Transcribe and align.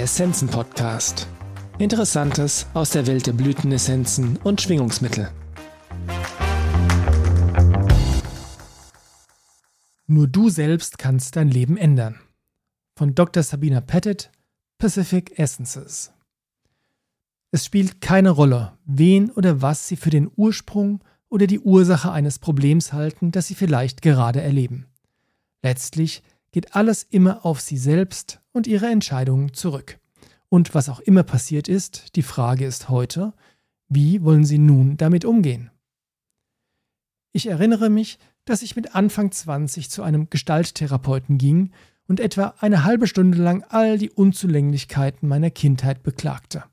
Essenzen-Podcast. 0.00 1.28
Interessantes 1.76 2.66
aus 2.72 2.88
der 2.88 3.06
Welt 3.06 3.26
der 3.26 3.34
Blütenessenzen 3.34 4.38
und 4.38 4.62
Schwingungsmittel. 4.62 5.30
Nur 10.06 10.26
du 10.26 10.48
selbst 10.48 10.96
kannst 10.96 11.36
dein 11.36 11.50
Leben 11.50 11.76
ändern. 11.76 12.18
Von 12.96 13.14
Dr. 13.14 13.42
Sabina 13.42 13.82
Pettit, 13.82 14.30
Pacific 14.78 15.38
Essences. 15.38 16.12
Es 17.50 17.66
spielt 17.66 18.00
keine 18.00 18.30
Rolle, 18.30 18.78
wen 18.86 19.30
oder 19.30 19.60
was 19.60 19.86
Sie 19.86 19.96
für 19.96 20.08
den 20.08 20.30
Ursprung 20.34 21.04
oder 21.28 21.46
die 21.46 21.60
Ursache 21.60 22.10
eines 22.10 22.38
Problems 22.38 22.94
halten, 22.94 23.32
das 23.32 23.48
Sie 23.48 23.54
vielleicht 23.54 24.00
gerade 24.00 24.40
erleben. 24.40 24.86
Letztlich 25.62 26.22
geht 26.52 26.74
alles 26.74 27.02
immer 27.02 27.44
auf 27.44 27.60
Sie 27.60 27.78
selbst 27.78 28.40
und 28.52 28.66
Ihre 28.66 28.86
Entscheidungen 28.86 29.54
zurück. 29.54 29.98
Und 30.48 30.74
was 30.74 30.88
auch 30.88 31.00
immer 31.00 31.22
passiert 31.22 31.68
ist, 31.68 32.16
die 32.16 32.22
Frage 32.22 32.66
ist 32.66 32.88
heute, 32.88 33.32
wie 33.88 34.22
wollen 34.22 34.44
Sie 34.44 34.58
nun 34.58 34.96
damit 34.96 35.24
umgehen? 35.24 35.70
Ich 37.32 37.46
erinnere 37.46 37.90
mich, 37.90 38.18
dass 38.44 38.62
ich 38.62 38.74
mit 38.74 38.94
Anfang 38.94 39.30
20 39.30 39.90
zu 39.90 40.02
einem 40.02 40.28
Gestalttherapeuten 40.30 41.38
ging 41.38 41.70
und 42.08 42.18
etwa 42.18 42.54
eine 42.58 42.82
halbe 42.82 43.06
Stunde 43.06 43.38
lang 43.38 43.64
all 43.68 43.96
die 43.98 44.10
Unzulänglichkeiten 44.10 45.28
meiner 45.28 45.50
Kindheit 45.50 46.02
beklagte. 46.02 46.64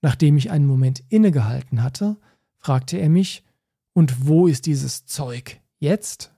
Nachdem 0.00 0.36
ich 0.36 0.50
einen 0.50 0.66
Moment 0.66 1.04
innegehalten 1.08 1.82
hatte, 1.82 2.16
fragte 2.56 2.98
er 2.98 3.08
mich, 3.08 3.44
und 3.92 4.26
wo 4.26 4.46
ist 4.46 4.66
dieses 4.66 5.06
Zeug 5.06 5.60
jetzt? 5.78 6.32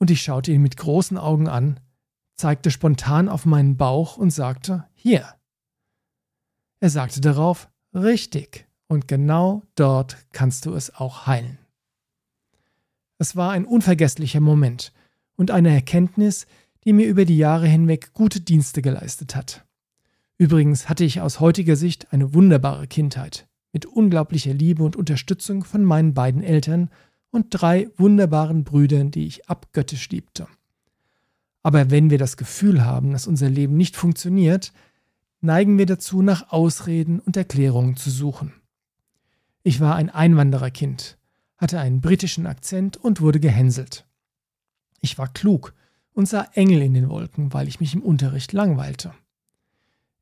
Und 0.00 0.10
ich 0.10 0.22
schaute 0.22 0.50
ihn 0.50 0.62
mit 0.62 0.78
großen 0.78 1.18
Augen 1.18 1.46
an, 1.46 1.78
zeigte 2.34 2.70
spontan 2.70 3.28
auf 3.28 3.44
meinen 3.44 3.76
Bauch 3.76 4.16
und 4.16 4.30
sagte, 4.30 4.86
hier. 4.94 5.34
Er 6.80 6.88
sagte 6.88 7.20
darauf, 7.20 7.68
richtig, 7.94 8.66
und 8.88 9.06
genau 9.06 9.62
dort 9.74 10.16
kannst 10.32 10.64
du 10.64 10.72
es 10.72 10.94
auch 10.94 11.26
heilen. 11.26 11.58
Es 13.18 13.36
war 13.36 13.52
ein 13.52 13.66
unvergesslicher 13.66 14.40
Moment 14.40 14.94
und 15.36 15.50
eine 15.50 15.70
Erkenntnis, 15.70 16.46
die 16.84 16.94
mir 16.94 17.06
über 17.06 17.26
die 17.26 17.36
Jahre 17.36 17.66
hinweg 17.66 18.14
gute 18.14 18.40
Dienste 18.40 18.80
geleistet 18.80 19.36
hat. 19.36 19.66
Übrigens 20.38 20.88
hatte 20.88 21.04
ich 21.04 21.20
aus 21.20 21.40
heutiger 21.40 21.76
Sicht 21.76 22.10
eine 22.14 22.32
wunderbare 22.32 22.86
Kindheit, 22.86 23.46
mit 23.72 23.84
unglaublicher 23.84 24.54
Liebe 24.54 24.82
und 24.82 24.96
Unterstützung 24.96 25.62
von 25.62 25.84
meinen 25.84 26.14
beiden 26.14 26.42
Eltern 26.42 26.88
und 27.30 27.46
drei 27.50 27.88
wunderbaren 27.96 28.64
Brüdern, 28.64 29.10
die 29.10 29.26
ich 29.26 29.48
abgöttisch 29.48 30.08
liebte. 30.10 30.46
Aber 31.62 31.90
wenn 31.90 32.10
wir 32.10 32.18
das 32.18 32.36
Gefühl 32.36 32.84
haben, 32.84 33.12
dass 33.12 33.26
unser 33.26 33.48
Leben 33.48 33.76
nicht 33.76 33.96
funktioniert, 33.96 34.72
neigen 35.40 35.78
wir 35.78 35.86
dazu, 35.86 36.22
nach 36.22 36.50
Ausreden 36.50 37.20
und 37.20 37.36
Erklärungen 37.36 37.96
zu 37.96 38.10
suchen. 38.10 38.54
Ich 39.62 39.80
war 39.80 39.94
ein 39.94 40.10
Einwandererkind, 40.10 41.18
hatte 41.58 41.80
einen 41.80 42.00
britischen 42.00 42.46
Akzent 42.46 42.96
und 42.96 43.20
wurde 43.20 43.40
gehänselt. 43.40 44.06
Ich 45.00 45.18
war 45.18 45.28
klug 45.28 45.74
und 46.12 46.28
sah 46.28 46.48
Engel 46.54 46.82
in 46.82 46.94
den 46.94 47.08
Wolken, 47.08 47.52
weil 47.52 47.68
ich 47.68 47.80
mich 47.80 47.94
im 47.94 48.02
Unterricht 48.02 48.52
langweilte. 48.52 49.14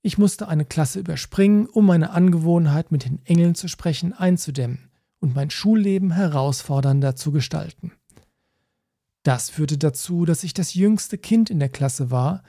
Ich 0.02 0.18
musste 0.18 0.48
eine 0.48 0.64
Klasse 0.64 1.00
überspringen, 1.00 1.66
um 1.66 1.86
meine 1.86 2.10
Angewohnheit, 2.10 2.92
mit 2.92 3.04
den 3.04 3.24
Engeln 3.24 3.54
zu 3.54 3.68
sprechen, 3.68 4.12
einzudämmen 4.12 4.87
und 5.20 5.34
mein 5.34 5.50
Schulleben 5.50 6.12
herausfordernder 6.12 7.16
zu 7.16 7.32
gestalten. 7.32 7.92
Das 9.22 9.50
führte 9.50 9.78
dazu, 9.78 10.24
dass 10.24 10.44
ich 10.44 10.54
das 10.54 10.74
jüngste 10.74 11.18
Kind 11.18 11.50
in 11.50 11.58
der 11.58 11.68
Klasse 11.68 12.10
war 12.10 12.42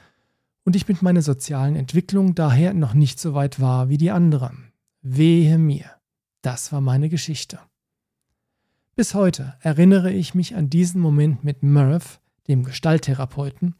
und 0.63 0.75
ich 0.75 0.87
mit 0.87 1.01
meiner 1.01 1.21
sozialen 1.21 1.75
Entwicklung 1.75 2.35
daher 2.35 2.73
noch 2.73 2.93
nicht 2.93 3.19
so 3.19 3.33
weit 3.33 3.59
war 3.59 3.89
wie 3.89 3.97
die 3.97 4.11
anderen. 4.11 4.71
Wehe 5.01 5.57
mir. 5.57 5.85
Das 6.41 6.71
war 6.71 6.79
meine 6.79 7.09
Geschichte. 7.09 7.59
Bis 8.95 9.13
heute 9.13 9.55
erinnere 9.61 10.11
ich 10.11 10.35
mich 10.35 10.55
an 10.55 10.69
diesen 10.69 11.01
Moment 11.01 11.43
mit 11.43 11.63
Murph, 11.63 12.19
dem 12.47 12.63
Gestalttherapeuten, 12.63 13.75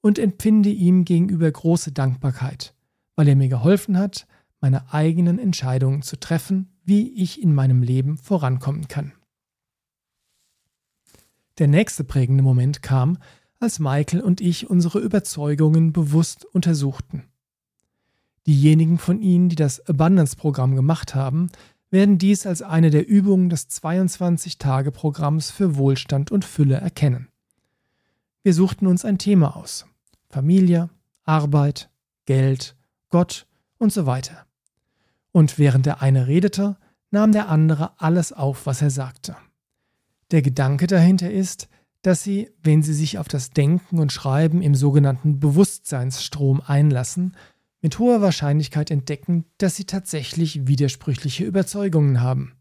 und 0.00 0.18
empfinde 0.18 0.70
ihm 0.70 1.04
gegenüber 1.04 1.50
große 1.50 1.92
Dankbarkeit, 1.92 2.74
weil 3.16 3.28
er 3.28 3.36
mir 3.36 3.48
geholfen 3.48 3.98
hat, 3.98 4.26
meine 4.60 4.92
eigenen 4.92 5.38
Entscheidungen 5.38 6.02
zu 6.02 6.18
treffen 6.18 6.68
wie 6.88 7.10
ich 7.22 7.42
in 7.42 7.54
meinem 7.54 7.82
Leben 7.82 8.16
vorankommen 8.16 8.88
kann. 8.88 9.12
Der 11.58 11.68
nächste 11.68 12.02
prägende 12.02 12.42
Moment 12.42 12.82
kam, 12.82 13.18
als 13.60 13.78
Michael 13.78 14.22
und 14.22 14.40
ich 14.40 14.70
unsere 14.70 15.00
Überzeugungen 15.00 15.92
bewusst 15.92 16.44
untersuchten. 16.46 17.24
Diejenigen 18.46 18.96
von 18.96 19.20
Ihnen, 19.20 19.50
die 19.50 19.56
das 19.56 19.86
Abundance-Programm 19.86 20.76
gemacht 20.76 21.14
haben, 21.14 21.50
werden 21.90 22.16
dies 22.16 22.46
als 22.46 22.62
eine 22.62 22.90
der 22.90 23.06
Übungen 23.06 23.50
des 23.50 23.68
22-Tage-Programms 23.68 25.50
für 25.50 25.76
Wohlstand 25.76 26.30
und 26.30 26.44
Fülle 26.44 26.76
erkennen. 26.76 27.28
Wir 28.42 28.54
suchten 28.54 28.86
uns 28.86 29.04
ein 29.04 29.18
Thema 29.18 29.56
aus. 29.56 29.84
Familie, 30.30 30.88
Arbeit, 31.24 31.90
Geld, 32.24 32.76
Gott 33.10 33.46
und 33.76 33.92
so 33.92 34.06
weiter. 34.06 34.47
Und 35.38 35.56
während 35.56 35.86
der 35.86 36.02
eine 36.02 36.26
redete, 36.26 36.78
nahm 37.12 37.30
der 37.30 37.48
andere 37.48 37.92
alles 38.00 38.32
auf, 38.32 38.66
was 38.66 38.82
er 38.82 38.90
sagte. 38.90 39.36
Der 40.32 40.42
Gedanke 40.42 40.88
dahinter 40.88 41.30
ist, 41.30 41.68
dass 42.02 42.24
sie, 42.24 42.50
wenn 42.60 42.82
sie 42.82 42.92
sich 42.92 43.18
auf 43.18 43.28
das 43.28 43.50
Denken 43.50 44.00
und 44.00 44.10
Schreiben 44.10 44.62
im 44.62 44.74
sogenannten 44.74 45.38
Bewusstseinsstrom 45.38 46.60
einlassen, 46.60 47.36
mit 47.80 48.00
hoher 48.00 48.20
Wahrscheinlichkeit 48.20 48.90
entdecken, 48.90 49.44
dass 49.58 49.76
sie 49.76 49.84
tatsächlich 49.84 50.66
widersprüchliche 50.66 51.44
Überzeugungen 51.44 52.20
haben. 52.20 52.56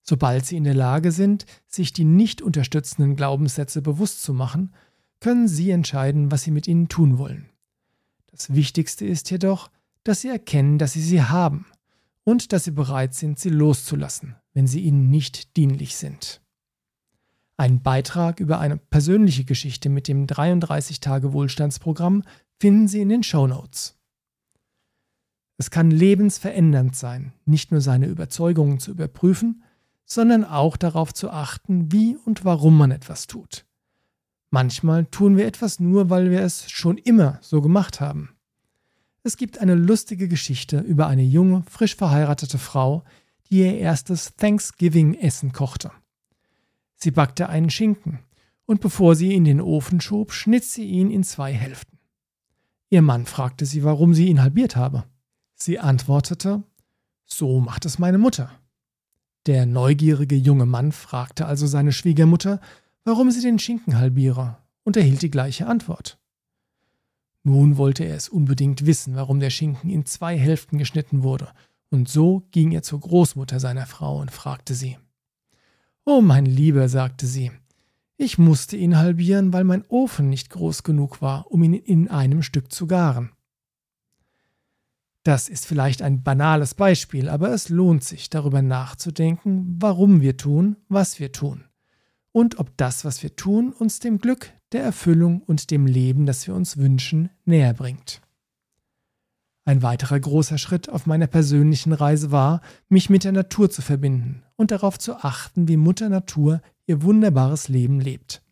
Sobald 0.00 0.46
sie 0.46 0.56
in 0.56 0.64
der 0.64 0.72
Lage 0.72 1.12
sind, 1.12 1.44
sich 1.66 1.92
die 1.92 2.06
nicht 2.06 2.40
unterstützenden 2.40 3.16
Glaubenssätze 3.16 3.82
bewusst 3.82 4.22
zu 4.22 4.32
machen, 4.32 4.72
können 5.20 5.46
sie 5.46 5.72
entscheiden, 5.72 6.32
was 6.32 6.42
sie 6.42 6.52
mit 6.52 6.66
ihnen 6.66 6.88
tun 6.88 7.18
wollen. 7.18 7.50
Das 8.30 8.54
Wichtigste 8.54 9.04
ist 9.04 9.30
jedoch, 9.30 9.70
dass 10.04 10.22
sie 10.22 10.28
erkennen, 10.28 10.78
dass 10.78 10.94
sie 10.94 11.02
sie 11.02 11.20
haben 11.20 11.66
und 12.28 12.52
dass 12.52 12.64
sie 12.64 12.72
bereit 12.72 13.14
sind, 13.14 13.38
sie 13.38 13.48
loszulassen, 13.48 14.36
wenn 14.52 14.66
sie 14.66 14.80
ihnen 14.80 15.08
nicht 15.08 15.56
dienlich 15.56 15.96
sind. 15.96 16.42
Ein 17.56 17.80
Beitrag 17.80 18.38
über 18.38 18.58
eine 18.60 18.76
persönliche 18.76 19.44
Geschichte 19.44 19.88
mit 19.88 20.08
dem 20.08 20.26
33-Tage-Wohlstandsprogramm 20.26 22.22
finden 22.60 22.86
Sie 22.86 23.00
in 23.00 23.08
den 23.08 23.22
Show 23.22 23.46
Notes. 23.46 23.96
Es 25.56 25.70
kann 25.70 25.90
lebensverändernd 25.90 26.94
sein, 26.94 27.32
nicht 27.46 27.72
nur 27.72 27.80
seine 27.80 28.08
Überzeugungen 28.08 28.78
zu 28.78 28.90
überprüfen, 28.90 29.64
sondern 30.04 30.44
auch 30.44 30.76
darauf 30.76 31.14
zu 31.14 31.30
achten, 31.30 31.90
wie 31.90 32.14
und 32.14 32.44
warum 32.44 32.76
man 32.76 32.90
etwas 32.90 33.26
tut. 33.26 33.64
Manchmal 34.50 35.06
tun 35.06 35.38
wir 35.38 35.46
etwas 35.46 35.80
nur, 35.80 36.10
weil 36.10 36.30
wir 36.30 36.42
es 36.42 36.70
schon 36.70 36.98
immer 36.98 37.38
so 37.40 37.62
gemacht 37.62 38.02
haben. 38.02 38.37
Es 39.22 39.36
gibt 39.36 39.58
eine 39.58 39.74
lustige 39.74 40.28
Geschichte 40.28 40.78
über 40.80 41.06
eine 41.06 41.22
junge, 41.22 41.62
frisch 41.68 41.96
verheiratete 41.96 42.58
Frau, 42.58 43.04
die 43.50 43.60
ihr 43.60 43.78
erstes 43.78 44.36
Thanksgiving-Essen 44.36 45.52
kochte. 45.52 45.90
Sie 46.94 47.10
backte 47.10 47.48
einen 47.48 47.70
Schinken 47.70 48.20
und 48.66 48.80
bevor 48.80 49.14
sie 49.14 49.28
ihn 49.28 49.38
in 49.38 49.44
den 49.44 49.60
Ofen 49.60 50.00
schob, 50.00 50.32
schnitt 50.32 50.64
sie 50.64 50.84
ihn 50.84 51.10
in 51.10 51.24
zwei 51.24 51.52
Hälften. 51.52 51.98
Ihr 52.90 53.02
Mann 53.02 53.26
fragte 53.26 53.66
sie, 53.66 53.84
warum 53.84 54.14
sie 54.14 54.28
ihn 54.28 54.42
halbiert 54.42 54.76
habe. 54.76 55.04
Sie 55.54 55.78
antwortete, 55.78 56.62
so 57.24 57.60
macht 57.60 57.84
es 57.84 57.98
meine 57.98 58.18
Mutter. 58.18 58.50
Der 59.46 59.66
neugierige 59.66 60.36
junge 60.36 60.66
Mann 60.66 60.92
fragte 60.92 61.46
also 61.46 61.66
seine 61.66 61.92
Schwiegermutter, 61.92 62.60
warum 63.04 63.30
sie 63.30 63.40
den 63.40 63.58
Schinken 63.58 63.96
halbiere, 63.98 64.58
und 64.84 64.96
erhielt 64.96 65.22
die 65.22 65.30
gleiche 65.30 65.66
Antwort. 65.66 66.17
Nun 67.48 67.78
wollte 67.78 68.04
er 68.04 68.14
es 68.14 68.28
unbedingt 68.28 68.84
wissen, 68.84 69.14
warum 69.14 69.40
der 69.40 69.48
Schinken 69.48 69.88
in 69.88 70.04
zwei 70.04 70.36
Hälften 70.36 70.76
geschnitten 70.76 71.22
wurde, 71.22 71.48
und 71.88 72.06
so 72.06 72.42
ging 72.50 72.72
er 72.72 72.82
zur 72.82 73.00
Großmutter 73.00 73.58
seiner 73.58 73.86
Frau 73.86 74.20
und 74.20 74.30
fragte 74.30 74.74
sie. 74.74 74.98
Oh, 76.04 76.20
mein 76.20 76.44
Lieber, 76.44 76.90
sagte 76.90 77.26
sie, 77.26 77.50
ich 78.18 78.36
musste 78.36 78.76
ihn 78.76 78.98
halbieren, 78.98 79.54
weil 79.54 79.64
mein 79.64 79.82
Ofen 79.88 80.28
nicht 80.28 80.50
groß 80.50 80.82
genug 80.82 81.22
war, 81.22 81.50
um 81.50 81.62
ihn 81.62 81.72
in 81.72 82.08
einem 82.08 82.42
Stück 82.42 82.70
zu 82.70 82.86
garen. 82.86 83.30
Das 85.22 85.48
ist 85.48 85.64
vielleicht 85.64 86.02
ein 86.02 86.22
banales 86.22 86.74
Beispiel, 86.74 87.30
aber 87.30 87.48
es 87.48 87.70
lohnt 87.70 88.04
sich, 88.04 88.28
darüber 88.28 88.60
nachzudenken, 88.60 89.78
warum 89.80 90.20
wir 90.20 90.36
tun, 90.36 90.76
was 90.90 91.18
wir 91.18 91.32
tun 91.32 91.64
und 92.32 92.58
ob 92.58 92.76
das, 92.76 93.04
was 93.04 93.22
wir 93.22 93.34
tun, 93.36 93.72
uns 93.72 94.00
dem 94.00 94.18
Glück, 94.18 94.52
der 94.72 94.82
Erfüllung 94.82 95.42
und 95.42 95.70
dem 95.70 95.86
Leben, 95.86 96.26
das 96.26 96.46
wir 96.46 96.54
uns 96.54 96.76
wünschen, 96.76 97.30
näher 97.44 97.74
bringt. 97.74 98.20
Ein 99.64 99.82
weiterer 99.82 100.18
großer 100.18 100.56
Schritt 100.56 100.88
auf 100.88 101.04
meiner 101.04 101.26
persönlichen 101.26 101.92
Reise 101.92 102.30
war, 102.30 102.62
mich 102.88 103.10
mit 103.10 103.24
der 103.24 103.32
Natur 103.32 103.70
zu 103.70 103.82
verbinden 103.82 104.42
und 104.56 104.70
darauf 104.70 104.98
zu 104.98 105.16
achten, 105.16 105.68
wie 105.68 105.76
Mutter 105.76 106.08
Natur 106.08 106.62
ihr 106.86 107.02
wunderbares 107.02 107.68
Leben 107.68 108.00
lebt. 108.00 108.42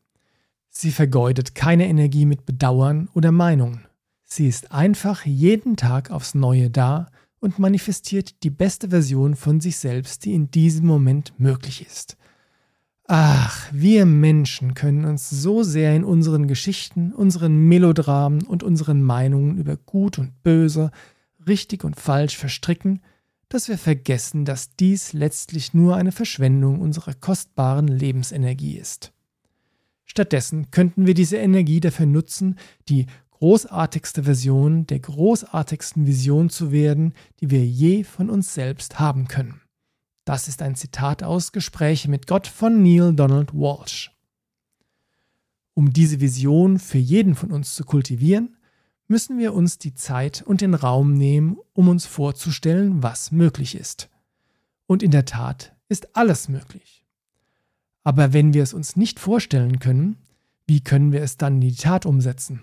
Sie 0.68 0.92
vergeudet 0.92 1.54
keine 1.54 1.88
Energie 1.88 2.26
mit 2.26 2.44
Bedauern 2.44 3.08
oder 3.14 3.32
Meinungen. 3.32 3.86
Sie 4.24 4.46
ist 4.46 4.72
einfach 4.72 5.24
jeden 5.24 5.76
Tag 5.76 6.10
aufs 6.10 6.34
Neue 6.34 6.68
da 6.68 7.06
und 7.40 7.58
manifestiert 7.58 8.42
die 8.42 8.50
beste 8.50 8.90
Version 8.90 9.36
von 9.36 9.62
sich 9.62 9.78
selbst, 9.78 10.26
die 10.26 10.34
in 10.34 10.50
diesem 10.50 10.86
Moment 10.86 11.32
möglich 11.38 11.86
ist. 11.86 12.18
Ach, 13.08 13.68
wir 13.72 14.04
Menschen 14.04 14.74
können 14.74 15.04
uns 15.04 15.30
so 15.30 15.62
sehr 15.62 15.94
in 15.94 16.02
unseren 16.02 16.48
Geschichten, 16.48 17.12
unseren 17.12 17.56
Melodramen 17.68 18.42
und 18.42 18.64
unseren 18.64 19.00
Meinungen 19.00 19.58
über 19.58 19.76
Gut 19.76 20.18
und 20.18 20.42
Böse, 20.42 20.90
richtig 21.46 21.84
und 21.84 21.94
falsch 21.94 22.36
verstricken, 22.36 23.00
dass 23.48 23.68
wir 23.68 23.78
vergessen, 23.78 24.44
dass 24.44 24.74
dies 24.74 25.12
letztlich 25.12 25.72
nur 25.72 25.94
eine 25.94 26.10
Verschwendung 26.10 26.80
unserer 26.80 27.14
kostbaren 27.14 27.86
Lebensenergie 27.86 28.76
ist. 28.76 29.12
Stattdessen 30.04 30.72
könnten 30.72 31.06
wir 31.06 31.14
diese 31.14 31.36
Energie 31.36 31.78
dafür 31.78 32.06
nutzen, 32.06 32.56
die 32.88 33.06
großartigste 33.30 34.24
Version 34.24 34.84
der 34.88 34.98
großartigsten 34.98 36.08
Vision 36.08 36.50
zu 36.50 36.72
werden, 36.72 37.12
die 37.40 37.50
wir 37.52 37.64
je 37.64 38.02
von 38.02 38.30
uns 38.30 38.52
selbst 38.52 38.98
haben 38.98 39.28
können. 39.28 39.60
Das 40.26 40.48
ist 40.48 40.60
ein 40.60 40.74
Zitat 40.74 41.22
aus 41.22 41.52
Gespräche 41.52 42.10
mit 42.10 42.26
Gott 42.26 42.48
von 42.48 42.82
Neil 42.82 43.14
Donald 43.14 43.54
Walsh. 43.54 44.10
Um 45.72 45.92
diese 45.92 46.20
Vision 46.20 46.80
für 46.80 46.98
jeden 46.98 47.36
von 47.36 47.52
uns 47.52 47.76
zu 47.76 47.84
kultivieren, 47.84 48.56
müssen 49.06 49.38
wir 49.38 49.54
uns 49.54 49.78
die 49.78 49.94
Zeit 49.94 50.42
und 50.42 50.62
den 50.62 50.74
Raum 50.74 51.14
nehmen, 51.14 51.58
um 51.74 51.88
uns 51.88 52.06
vorzustellen, 52.06 53.04
was 53.04 53.30
möglich 53.30 53.76
ist. 53.76 54.10
Und 54.88 55.04
in 55.04 55.12
der 55.12 55.26
Tat 55.26 55.76
ist 55.88 56.16
alles 56.16 56.48
möglich. 56.48 57.06
Aber 58.02 58.32
wenn 58.32 58.52
wir 58.52 58.64
es 58.64 58.74
uns 58.74 58.96
nicht 58.96 59.20
vorstellen 59.20 59.78
können, 59.78 60.16
wie 60.66 60.80
können 60.80 61.12
wir 61.12 61.22
es 61.22 61.36
dann 61.36 61.54
in 61.54 61.60
die 61.60 61.76
Tat 61.76 62.04
umsetzen? 62.04 62.62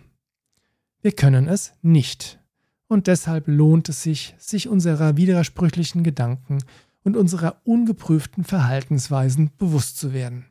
Wir 1.01 1.13
können 1.13 1.47
es 1.47 1.71
nicht. 1.81 2.41
Und 2.89 3.07
deshalb 3.07 3.47
lohnt 3.47 3.87
es 3.87 4.03
sich, 4.03 4.35
sich 4.37 4.67
unserer 4.67 5.15
widersprüchlichen 5.15 6.03
Gedanken 6.03 6.59
und 7.03 7.17
unserer 7.17 7.61
ungeprüften 7.63 8.43
Verhaltensweisen 8.43 9.51
bewusst 9.57 9.97
zu 9.97 10.13
werden. 10.13 10.45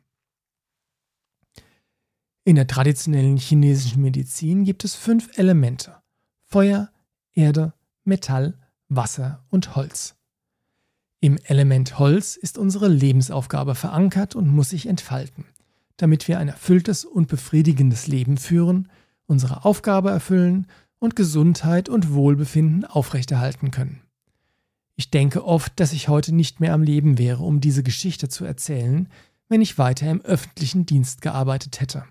In 2.45 2.55
der 2.55 2.67
traditionellen 2.67 3.37
chinesischen 3.37 4.01
Medizin 4.01 4.65
gibt 4.65 4.83
es 4.83 4.95
fünf 4.95 5.37
Elemente. 5.37 5.95
Feuer, 6.43 6.91
Erde, 7.33 7.73
Metall, 8.03 8.57
Wasser 8.89 9.45
und 9.49 9.75
Holz. 9.75 10.15
Im 11.21 11.37
Element 11.45 11.99
Holz 11.99 12.35
ist 12.35 12.57
unsere 12.57 12.89
Lebensaufgabe 12.89 13.75
verankert 13.75 14.35
und 14.35 14.49
muss 14.49 14.69
sich 14.69 14.87
entfalten, 14.87 15.45
damit 15.95 16.27
wir 16.27 16.37
ein 16.37 16.49
erfülltes 16.49 17.05
und 17.05 17.27
befriedigendes 17.27 18.07
Leben 18.07 18.37
führen– 18.37 18.89
unsere 19.33 19.65
Aufgabe 19.65 20.11
erfüllen 20.11 20.67
und 20.99 21.15
Gesundheit 21.15 21.89
und 21.89 22.13
Wohlbefinden 22.13 22.85
aufrechterhalten 22.85 23.71
können. 23.71 24.02
Ich 24.95 25.09
denke 25.09 25.45
oft, 25.45 25.79
dass 25.79 25.93
ich 25.93 26.07
heute 26.07 26.33
nicht 26.33 26.59
mehr 26.59 26.73
am 26.73 26.83
Leben 26.83 27.17
wäre, 27.17 27.43
um 27.43 27.59
diese 27.59 27.83
Geschichte 27.83 28.29
zu 28.29 28.45
erzählen, 28.45 29.09
wenn 29.49 29.61
ich 29.61 29.77
weiter 29.77 30.09
im 30.09 30.21
öffentlichen 30.21 30.85
Dienst 30.85 31.21
gearbeitet 31.21 31.81
hätte. 31.81 32.05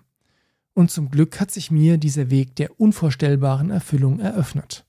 Und 0.73 0.91
zum 0.91 1.09
Glück 1.09 1.39
hat 1.39 1.51
sich 1.51 1.71
mir 1.71 1.97
dieser 1.97 2.29
Weg 2.29 2.55
der 2.55 2.79
unvorstellbaren 2.79 3.69
Erfüllung 3.69 4.19
eröffnet. 4.19 4.85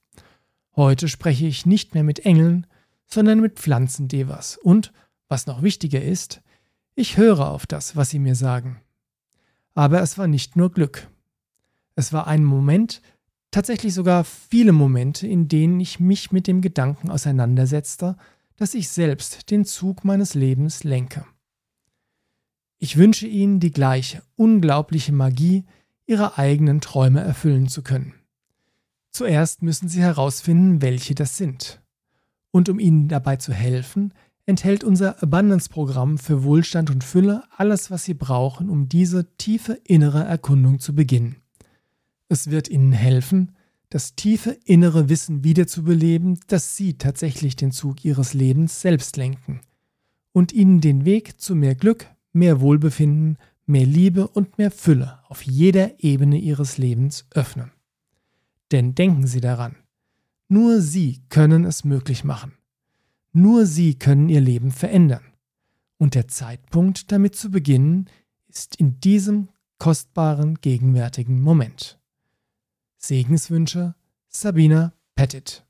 Heute 0.77 1.09
spreche 1.09 1.47
ich 1.47 1.67
nicht 1.67 1.95
mehr 1.95 2.03
mit 2.03 2.21
Engeln, 2.21 2.67
sondern 3.07 3.41
mit 3.41 3.59
Pflanzendevas 3.59 4.57
und, 4.57 4.93
was 5.29 5.47
noch 5.47 5.63
wichtiger 5.63 6.03
ist, 6.03 6.43
ich 6.97 7.17
höre 7.17 7.51
auf 7.51 7.67
das, 7.67 7.97
was 7.97 8.11
sie 8.11 8.19
mir 8.19 8.35
sagen. 8.35 8.81
Aber 9.75 10.01
es 10.01 10.17
war 10.17 10.27
nicht 10.27 10.57
nur 10.57 10.71
Glück. 10.71 11.09
Es 11.97 12.13
war 12.13 12.27
ein 12.27 12.45
Moment, 12.45 13.03
tatsächlich 13.55 13.95
sogar 13.95 14.25
viele 14.25 14.73
Momente, 14.73 15.29
in 15.29 15.47
denen 15.47 15.79
ich 15.79 16.01
mich 16.01 16.33
mit 16.33 16.49
dem 16.49 16.61
Gedanken 16.61 17.09
auseinandersetzte, 17.09 18.17
dass 18.57 18.75
ich 18.75 18.89
selbst 18.89 19.51
den 19.51 19.65
Zug 19.65 20.05
meines 20.05 20.35
Lebens 20.35 20.83
lenke. 20.83 21.25
Ich 22.79 22.97
wünsche 22.97 23.29
Ihnen 23.29 23.61
die 23.61 23.71
gleiche 23.71 24.23
unglaubliche 24.35 25.13
Magie, 25.13 25.65
Ihre 26.07 26.37
eigenen 26.37 26.81
Träume 26.81 27.21
erfüllen 27.21 27.69
zu 27.69 27.83
können. 27.83 28.15
Zuerst 29.11 29.63
müssen 29.63 29.89
Sie 29.89 30.01
herausfinden, 30.01 30.83
welche 30.83 31.15
das 31.15 31.37
sind. 31.37 31.81
Und 32.51 32.69
um 32.69 32.81
Ihnen 32.81 33.07
dabei 33.07 33.37
zu 33.37 33.53
helfen, 33.53 34.13
enthält 34.47 34.83
unser 34.83 35.23
Abundance-Programm 35.23 36.19
für 36.19 36.43
Wohlstand 36.43 36.91
und 36.91 37.05
Fülle 37.05 37.45
alles, 37.57 37.93
was 37.93 38.03
Sie 38.03 38.15
brauchen, 38.15 38.69
um 38.69 38.89
diese 38.89 39.37
tiefe 39.37 39.75
innere 39.85 40.25
Erkundung 40.25 40.81
zu 40.81 40.95
beginnen. 40.95 41.44
Es 42.29 42.51
wird 42.51 42.69
ihnen 42.69 42.93
helfen, 42.93 43.53
das 43.91 44.15
tiefe 44.17 44.51
innere 44.65 45.09
Wissen 45.09 45.45
wiederzubeleben, 45.45 46.41
dass 46.49 46.77
sie 46.77 46.95
tatsächlich 46.95 47.55
den 47.55 47.71
Zug 47.71 48.05
ihres 48.05 48.35
Lebens 48.35 48.81
selbst 48.81 49.17
lenken 49.17 49.61
und 50.33 50.53
ihnen 50.53 50.81
den 50.81 51.05
Weg 51.05 51.41
zu 51.41 51.55
mehr 51.55 51.75
Glück, 51.75 52.09
mehr 52.33 52.61
Wohlbefinden, 52.61 53.39
mehr 53.67 53.87
Liebe 53.87 54.27
und 54.27 54.59
mehr 54.59 54.71
Fülle 54.71 55.21
auf 55.29 55.43
jeder 55.43 56.03
Ebene 56.03 56.39
ihres 56.39 56.77
Lebens 56.77 57.27
öffnen. 57.31 57.71
Denn 58.73 58.95
denken 58.95 59.27
Sie 59.27 59.41
daran, 59.41 59.77
nur 60.49 60.81
Sie 60.81 61.23
können 61.29 61.65
es 61.65 61.85
möglich 61.85 62.25
machen. 62.25 62.53
Nur 63.33 63.67
Sie 63.67 63.95
können 63.95 64.29
Ihr 64.29 64.41
Leben 64.41 64.73
verändern. 64.73 65.25
Und 65.99 66.15
der 66.15 66.29
Zeitpunkt, 66.29 67.13
damit 67.13 67.37
zu 67.37 67.51
beginnen, 67.51 68.11
ist 68.49 68.77
in 68.77 69.01
diesem 69.01 69.49
kostbaren 69.79 70.57
gegenwärtigen 70.61 71.41
Moment. 71.41 71.99
Segenswünsche 73.07 73.95
Sabina 74.31 74.95
Pettit 75.15 75.64